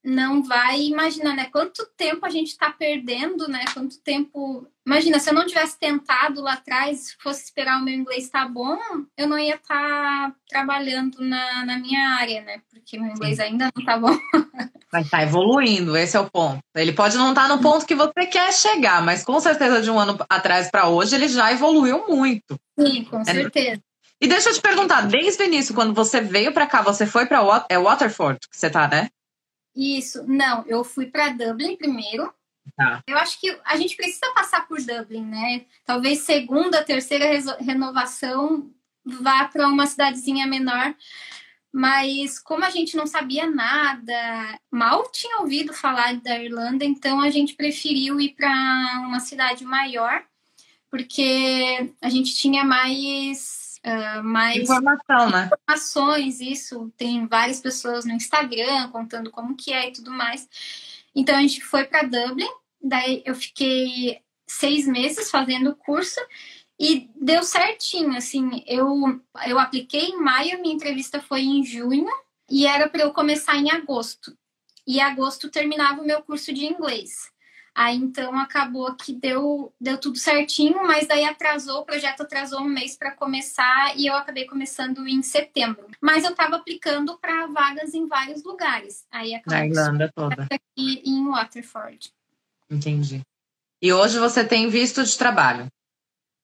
[0.05, 1.47] não vai imaginar, né?
[1.47, 3.65] Quanto tempo a gente está perdendo, né?
[3.73, 4.71] Quanto tempo.
[4.87, 8.49] Imagina, se eu não tivesse tentado lá atrás, fosse esperar o meu inglês estar tá
[8.49, 8.79] bom,
[9.17, 9.75] eu não ia estar
[10.31, 12.61] tá trabalhando na, na minha área, né?
[12.71, 13.43] Porque meu inglês Sim.
[13.45, 14.15] ainda não está bom.
[14.93, 16.61] Vai estar tá evoluindo, esse é o ponto.
[16.75, 19.91] Ele pode não estar tá no ponto que você quer chegar, mas com certeza de
[19.91, 22.61] um ano atrás para hoje ele já evoluiu muito.
[22.79, 23.81] Sim, com é, certeza.
[24.21, 27.27] E deixa eu te perguntar, desde o início, quando você veio para cá, você foi
[27.27, 29.09] para é Waterford que você tá, né?
[29.75, 32.33] Isso, não, eu fui para Dublin primeiro.
[32.77, 33.03] Tá.
[33.07, 35.65] Eu acho que a gente precisa passar por Dublin, né?
[35.85, 37.27] Talvez segunda, terceira
[37.61, 38.71] renovação
[39.05, 40.95] vá para uma cidadezinha menor.
[41.73, 47.31] Mas como a gente não sabia nada, mal tinha ouvido falar da Irlanda, então a
[47.31, 48.49] gente preferiu ir para
[49.01, 50.25] uma cidade maior,
[50.89, 55.51] porque a gente tinha mais Uh, mais informação, né?
[55.53, 56.91] Informações, isso.
[56.97, 60.49] Tem várias pessoas no Instagram contando como que é e tudo mais.
[61.15, 62.49] Então a gente foi para Dublin,
[62.85, 66.21] daí eu fiquei seis meses fazendo o curso
[66.79, 72.11] e deu certinho, assim, eu, eu apliquei em maio, minha entrevista foi em junho
[72.51, 74.37] e era para eu começar em agosto.
[74.87, 77.33] E em agosto terminava o meu curso de inglês.
[77.75, 82.69] Aí então acabou que deu, deu tudo certinho, mas daí atrasou, o projeto atrasou um
[82.69, 85.89] mês para começar e eu acabei começando em setembro.
[86.01, 89.05] Mas eu estava aplicando para vagas em vários lugares.
[89.11, 90.47] Aí acabou Na Irlanda toda.
[90.51, 92.13] Aqui em Waterford.
[92.75, 93.23] Entendi.
[93.81, 95.67] E hoje você tem visto de trabalho?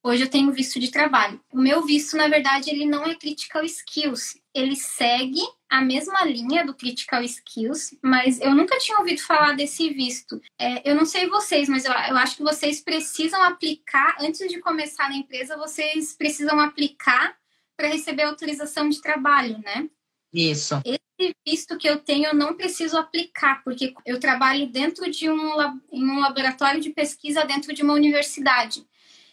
[0.03, 1.39] Hoje eu tenho visto de trabalho.
[1.53, 4.41] O meu visto, na verdade, ele não é Critical Skills.
[4.55, 9.91] Ele segue a mesma linha do Critical Skills, mas eu nunca tinha ouvido falar desse
[9.91, 10.41] visto.
[10.59, 14.59] É, eu não sei vocês, mas eu, eu acho que vocês precisam aplicar, antes de
[14.59, 17.37] começar na empresa, vocês precisam aplicar
[17.77, 19.89] para receber autorização de trabalho, né?
[20.33, 20.81] Isso.
[20.85, 21.01] Esse
[21.47, 25.53] visto que eu tenho, eu não preciso aplicar, porque eu trabalho dentro de um,
[25.93, 28.85] em um laboratório de pesquisa dentro de uma universidade.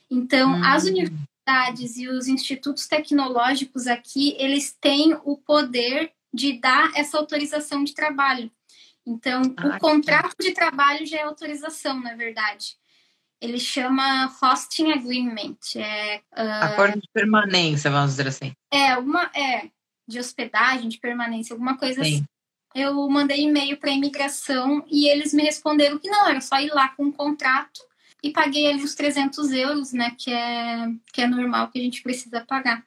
[0.10, 0.64] Então, hum.
[0.64, 7.84] as universidades e os institutos tecnológicos aqui, eles têm o poder de dar essa autorização
[7.84, 8.52] de trabalho.
[9.06, 12.76] Então, ah, o contrato de trabalho já é autorização, na verdade.
[13.40, 15.58] Ele chama Hosting Agreement.
[15.76, 18.52] É, uh, Acordo de permanência, vamos dizer assim.
[18.72, 19.70] É, uma, é,
[20.08, 22.16] de hospedagem, de permanência, alguma coisa Sim.
[22.16, 22.26] assim.
[22.76, 26.70] Eu mandei e-mail para a imigração e eles me responderam que não, era só ir
[26.70, 27.82] lá com um contrato
[28.22, 30.16] e paguei ali os 300 euros, né?
[30.18, 32.84] Que é, que é normal que a gente precisa pagar.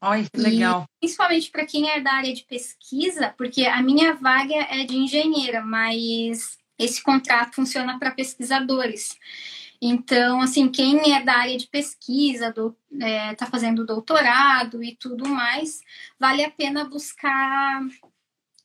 [0.00, 0.84] Olha, que legal.
[0.96, 4.96] E, principalmente para quem é da área de pesquisa, porque a minha vaga é de
[4.96, 9.16] engenheira, mas esse contrato funciona para pesquisadores.
[9.84, 15.28] Então, assim, quem é da área de pesquisa, está é, tá fazendo doutorado e tudo
[15.28, 15.82] mais,
[16.20, 17.84] vale a pena buscar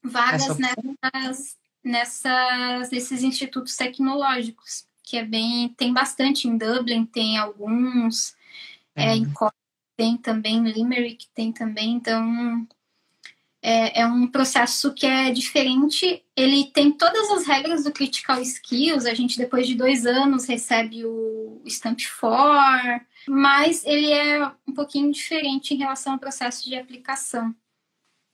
[0.04, 5.70] vagas nessas, nessas, nesses institutos tecnológicos que é bem.
[5.70, 8.36] Tem bastante em Dublin, tem alguns.
[8.96, 9.56] É, em Cork
[9.96, 12.68] tem também, Limerick tem também, então
[13.62, 16.24] é, é, um processo que é diferente.
[16.36, 19.06] Ele tem todas as regras do Critical Skills.
[19.06, 25.12] A gente, depois de dois anos, recebe o Stamp For, mas ele é um pouquinho
[25.12, 27.54] diferente em relação ao processo de aplicação.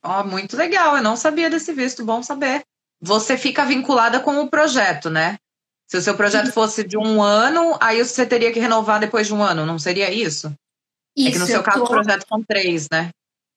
[0.04, 0.96] Ó, oh, muito legal.
[0.96, 2.62] Eu não sabia desse visto, bom saber.
[3.00, 5.36] Você fica vinculada com o projeto, né?
[5.86, 9.34] Se o seu projeto fosse de um ano, aí você teria que renovar depois de
[9.34, 10.54] um ano, não seria isso?
[11.16, 11.84] isso é que no seu caso tô...
[11.84, 13.10] o projeto são três, né?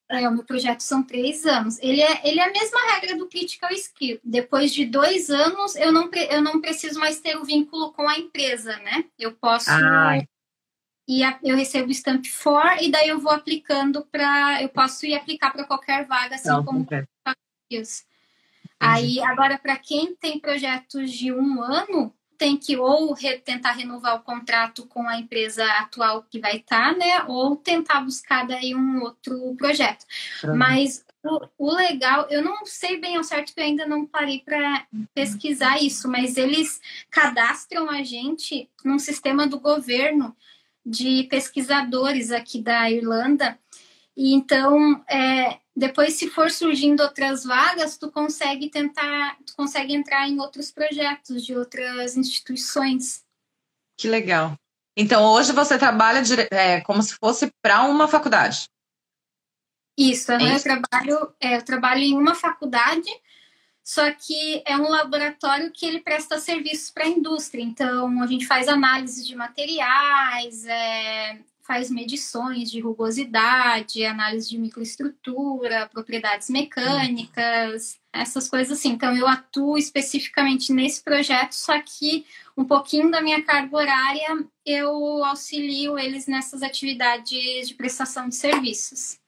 [0.10, 1.78] É, o meu projeto são três anos.
[1.80, 4.20] Ele é, ele é a mesma regra do Critical Skill.
[4.24, 8.18] Depois de dois anos, eu não, eu não preciso mais ter o vínculo com a
[8.18, 9.06] empresa, né?
[9.20, 9.70] Eu posso.
[9.70, 10.26] Ai.
[11.08, 14.62] E a, eu recebo o Stamp for e daí eu vou aplicando para.
[14.62, 16.88] Eu posso ir aplicar para qualquer vaga, assim não, como.
[18.80, 24.16] Aí, agora, para quem tem projetos de um ano, tem que ou re, tentar renovar
[24.16, 27.24] o contrato com a empresa atual que vai estar, tá, né?
[27.28, 30.06] Ou tentar buscar daí um outro projeto.
[30.44, 30.56] Uhum.
[30.56, 34.40] Mas o, o, legal, eu não sei bem ao certo que eu ainda não parei
[34.40, 40.36] para pesquisar isso, mas eles cadastram a gente num sistema do governo
[40.86, 43.60] de pesquisadores aqui da Irlanda.
[44.18, 50.28] E então, é, depois, se for surgindo outras vagas, tu consegue tentar, tu consegue entrar
[50.28, 53.24] em outros projetos de outras instituições.
[53.96, 54.56] Que legal.
[54.98, 58.68] Então, hoje você trabalha é, como se fosse para uma faculdade.
[59.96, 60.68] Isso, é isso?
[60.68, 63.10] Eu, trabalho, é, eu trabalho em uma faculdade,
[63.84, 67.62] só que é um laboratório que ele presta serviços para a indústria.
[67.62, 75.90] Então, a gente faz análise de materiais, é, faz medições de rugosidade, análise de microestrutura,
[75.92, 78.92] propriedades mecânicas, essas coisas assim.
[78.92, 82.26] Então, eu atuo especificamente nesse projeto, só que
[82.58, 89.20] um pouquinho da minha carga horária eu auxilio eles nessas atividades de prestação de serviços.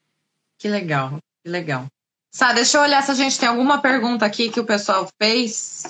[0.57, 1.87] Que legal, que legal.
[2.31, 5.87] Sá, deixa eu olhar se a gente tem alguma pergunta aqui que o pessoal fez.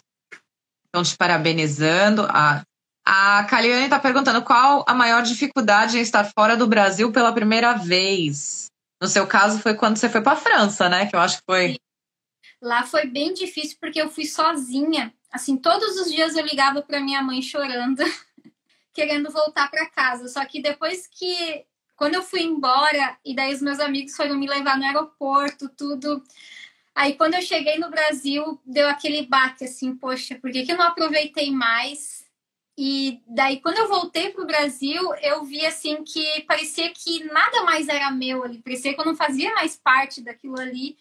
[0.85, 2.25] Estão te parabenizando.
[2.29, 2.63] Ah,
[3.11, 7.73] a Caliane está perguntando qual a maior dificuldade em estar fora do Brasil pela primeira
[7.73, 8.67] vez.
[9.01, 11.07] No seu caso, foi quando você foi para a França, né?
[11.07, 11.79] Que eu acho que foi.
[12.61, 15.11] Lá foi bem difícil porque eu fui sozinha.
[15.31, 18.03] Assim, todos os dias eu ligava para minha mãe chorando,
[18.93, 20.27] querendo voltar para casa.
[20.27, 24.47] Só que depois que quando eu fui embora e daí os meus amigos foram me
[24.47, 26.23] levar no aeroporto, tudo.
[26.93, 30.77] Aí quando eu cheguei no Brasil, deu aquele baque assim, poxa, por que, que eu
[30.77, 32.28] não aproveitei mais?
[32.81, 37.61] E daí, quando eu voltei para o Brasil, eu vi assim que parecia que nada
[37.63, 40.95] mais era meu ali, parecia que eu não fazia mais parte daquilo ali.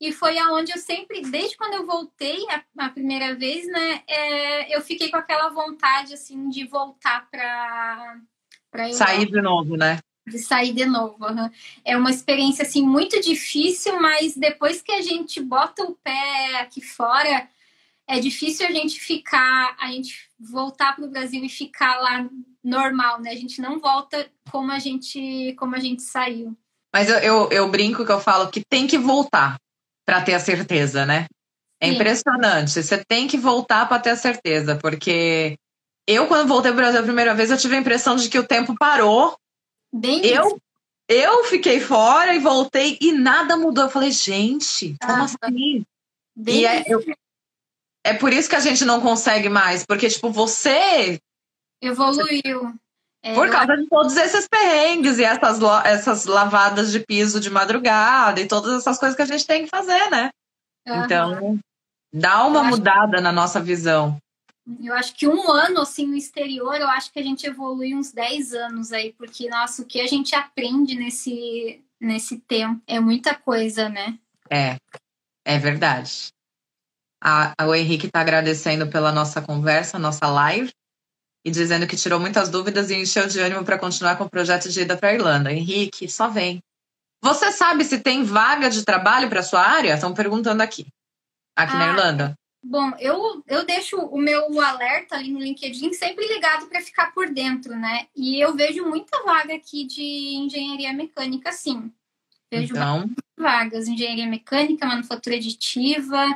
[0.00, 4.74] E foi aonde eu sempre, desde quando eu voltei a, a primeira vez, né, é,
[4.74, 8.22] eu fiquei com aquela vontade assim de voltar para
[8.94, 9.98] sair de novo, né?
[10.26, 11.26] De sair de novo.
[11.26, 11.50] Uhum.
[11.84, 16.80] É uma experiência assim muito difícil, mas depois que a gente bota o pé aqui
[16.80, 17.46] fora,
[18.08, 22.28] é difícil a gente ficar, a gente voltar para o Brasil e ficar lá
[22.64, 23.30] normal, né?
[23.30, 26.56] A gente não volta como a gente, como a gente saiu.
[26.92, 29.56] Mas eu, eu, eu brinco que eu falo que tem que voltar
[30.06, 31.26] para ter a certeza, né?
[31.80, 31.94] É Sim.
[31.94, 32.82] impressionante.
[32.82, 35.56] Você tem que voltar para ter a certeza, porque
[36.06, 38.38] eu, quando voltei para o Brasil a primeira vez, eu tive a impressão de que
[38.38, 39.36] o tempo parou.
[39.92, 40.58] Bem eu,
[41.06, 43.84] eu fiquei fora e voltei e nada mudou.
[43.84, 45.84] Eu falei, gente, como ah, assim?
[46.34, 47.04] Bem e é, eu,
[48.04, 51.18] é por isso que a gente não consegue mais, porque, tipo, você.
[51.82, 52.74] Evoluiu.
[53.22, 58.40] É, por causa de todos esses perrengues e essas, essas lavadas de piso de madrugada
[58.40, 60.30] e todas essas coisas que a gente tem que fazer, né?
[60.86, 61.04] Uhum.
[61.04, 61.58] Então,
[62.12, 64.16] dá uma mudada na nossa visão.
[64.82, 68.12] Eu acho que um ano, assim, no exterior, eu acho que a gente evolui uns
[68.12, 73.34] 10 anos aí, porque, nossa, o que a gente aprende nesse, nesse tempo é muita
[73.34, 74.18] coisa, né?
[74.50, 74.76] É,
[75.44, 76.28] é verdade.
[77.22, 80.70] A, a, o Henrique está agradecendo pela nossa conversa, nossa live,
[81.44, 84.68] e dizendo que tirou muitas dúvidas e encheu de ânimo para continuar com o projeto
[84.68, 85.52] de ida para a Irlanda.
[85.52, 86.62] Henrique, só vem.
[87.22, 89.94] Você sabe se tem vaga de trabalho para sua área?
[89.94, 90.86] Estão perguntando aqui,
[91.56, 92.34] aqui ah, na Irlanda.
[92.62, 97.30] Bom, eu, eu deixo o meu alerta ali no LinkedIn sempre ligado para ficar por
[97.30, 98.06] dentro, né?
[98.14, 100.02] E eu vejo muita vaga aqui de
[100.36, 101.92] engenharia mecânica, sim.
[102.50, 103.10] Vejo então...
[103.36, 106.26] vagas, engenharia mecânica, manufatura aditiva,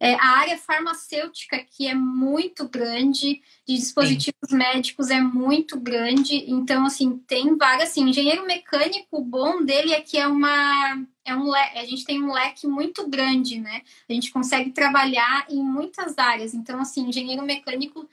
[0.00, 4.56] é, a área farmacêutica, que é muito grande, de dispositivos Sim.
[4.56, 10.00] médicos é muito grande, então, assim, tem várias, assim, engenheiro mecânico, o bom dele é
[10.00, 13.82] que é uma, é um a gente tem um leque muito grande, né?
[14.08, 18.08] A gente consegue trabalhar em muitas áreas, então, assim, engenheiro mecânico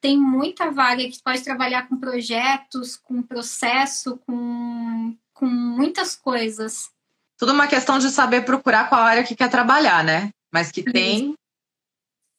[0.00, 6.90] tem muita vaga que pode trabalhar com projetos, com processo, com, com muitas coisas.
[7.36, 10.30] Tudo uma questão de saber procurar qual área que quer trabalhar, né?
[10.52, 11.34] Mas que tem.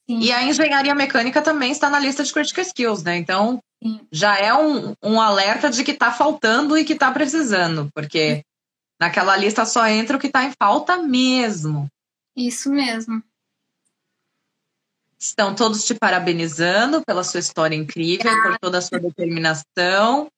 [0.09, 0.19] Sim.
[0.19, 3.15] E a engenharia mecânica também está na lista de critical skills, né?
[3.17, 4.07] Então Sim.
[4.11, 8.41] já é um, um alerta de que está faltando e que está precisando, porque Sim.
[8.99, 11.87] naquela lista só entra o que está em falta mesmo.
[12.35, 13.21] Isso mesmo.
[15.19, 20.29] Estão todos te parabenizando pela sua história incrível, por toda a sua determinação.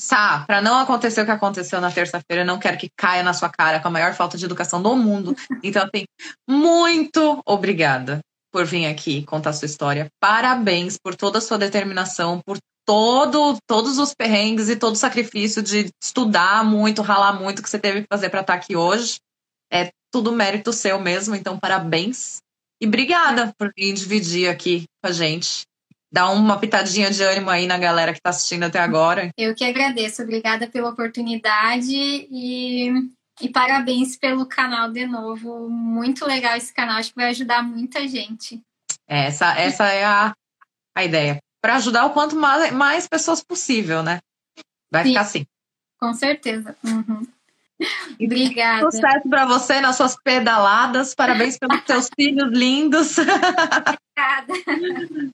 [0.00, 3.34] Sá, para não acontecer o que aconteceu na terça-feira, eu não quero que caia na
[3.34, 5.36] sua cara com a maior falta de educação do mundo.
[5.62, 6.06] Então, assim,
[6.48, 8.20] muito obrigada
[8.50, 10.08] por vir aqui contar sua história.
[10.18, 15.62] Parabéns por toda a sua determinação, por todo, todos os perrengues e todo o sacrifício
[15.62, 19.18] de estudar muito, ralar muito que você teve que fazer para estar aqui hoje.
[19.70, 22.38] É tudo mérito seu mesmo, então parabéns.
[22.80, 25.68] E obrigada por vir dividir aqui com a gente
[26.12, 29.30] Dá uma pitadinha de ânimo aí na galera que está assistindo até agora.
[29.36, 30.22] Eu que agradeço.
[30.22, 32.90] Obrigada pela oportunidade e,
[33.40, 35.68] e parabéns pelo canal de novo.
[35.68, 36.98] Muito legal esse canal.
[36.98, 38.60] Acho que vai ajudar muita gente.
[39.08, 40.32] É, essa, essa é a,
[40.96, 41.38] a ideia.
[41.62, 44.18] Para ajudar o quanto mais, mais pessoas possível, né?
[44.90, 45.46] Vai Sim, ficar assim.
[46.00, 46.76] Com certeza.
[46.82, 47.24] Uhum.
[48.20, 48.90] Obrigada.
[48.90, 51.14] Sucesso para você nas suas pedaladas.
[51.14, 53.16] Parabéns pelos seus filhos lindos.
[53.18, 54.54] Obrigada.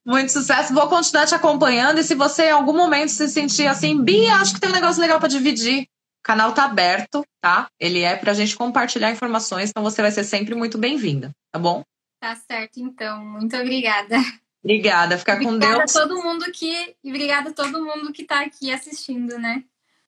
[0.05, 0.73] Muito sucesso.
[0.73, 1.99] Vou continuar te acompanhando.
[1.99, 5.01] E se você em algum momento se sentir assim, Bia, acho que tem um negócio
[5.01, 5.83] legal para dividir.
[5.83, 7.69] O canal tá aberto, tá?
[7.79, 11.85] Ele é pra gente compartilhar informações, então você vai ser sempre muito bem-vinda, tá bom?
[12.21, 13.25] Tá certo, então.
[13.25, 14.17] Muito obrigada.
[14.65, 15.73] Obrigada, fica obrigada com Deus.
[15.73, 16.97] Obrigada a todo mundo que.
[17.05, 19.63] E obrigada a todo mundo que tá aqui assistindo, né?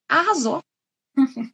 [0.09, 0.61] Arrasou.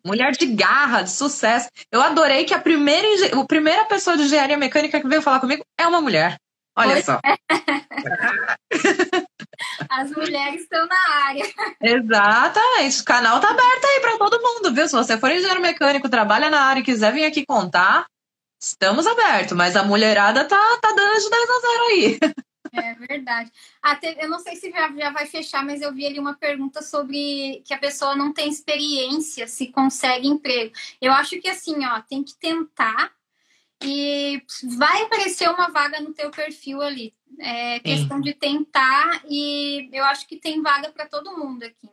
[0.04, 1.68] Mulher de garra, de sucesso.
[1.90, 3.08] Eu adorei que a primeira,
[3.38, 6.36] a primeira pessoa de engenharia mecânica que veio falar comigo é uma mulher.
[6.76, 7.20] Olha só.
[7.24, 7.36] É.
[9.88, 11.44] As mulheres estão na área.
[11.80, 13.00] Exatamente.
[13.00, 14.88] O canal tá aberto aí para todo mundo, viu?
[14.88, 18.06] Se você for engenheiro mecânico, trabalha na área e quiser vir aqui contar,
[18.60, 19.56] estamos abertos.
[19.56, 22.18] Mas a mulherada tá, tá dando de 10 a 0 aí.
[22.74, 23.52] É verdade.
[23.82, 26.82] Até, eu não sei se já, já vai fechar, mas eu vi ali uma pergunta
[26.82, 30.72] sobre que a pessoa não tem experiência, se consegue emprego.
[31.00, 33.12] Eu acho que assim, ó, tem que tentar
[33.82, 34.42] e
[34.76, 37.14] vai aparecer uma vaga no teu perfil ali.
[37.38, 38.22] É questão Sim.
[38.22, 41.90] de tentar e eu acho que tem vaga para todo mundo aqui.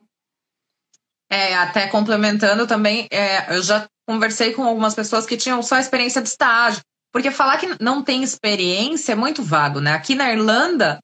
[1.29, 6.21] É, até complementando também, é, eu já conversei com algumas pessoas que tinham só experiência
[6.21, 6.81] de estágio,
[7.11, 9.93] porque falar que não tem experiência é muito vago, né?
[9.93, 10.99] Aqui na Irlanda,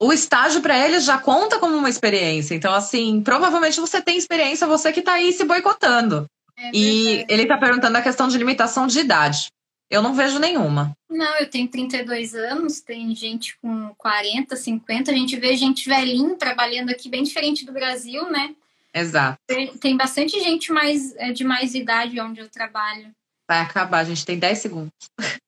[0.00, 2.54] o estágio para eles já conta como uma experiência.
[2.54, 6.26] Então, assim, provavelmente você tem experiência, você que está aí se boicotando.
[6.56, 9.46] É e ele está perguntando a questão de limitação de idade.
[9.90, 10.96] Eu não vejo nenhuma.
[11.10, 16.34] Não, eu tenho 32 anos, tem gente com 40, 50, a gente vê gente velhinho
[16.36, 18.54] trabalhando aqui, bem diferente do Brasil, né?
[18.94, 19.38] Exato.
[19.46, 23.12] Tem, tem bastante gente mais, é, de mais idade onde eu trabalho.
[23.52, 24.92] Vai acabar, a gente tem 10 segundos.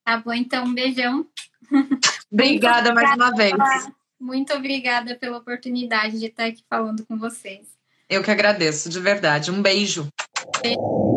[0.05, 1.25] Tá bom, então, um beijão.
[2.31, 3.55] obrigada mais uma vez.
[4.21, 7.65] Muito obrigada pela oportunidade de estar aqui falando com vocês.
[8.07, 9.49] Eu que agradeço, de verdade.
[9.49, 10.07] Um beijo.
[10.61, 11.14] beijo.